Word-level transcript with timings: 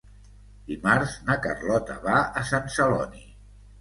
Dimarts 0.69 1.13
na 1.29 1.37
Carlota 1.45 1.99
va 2.07 2.17
a 2.43 2.47
Sant 2.53 2.69
Celoni. 2.79 3.27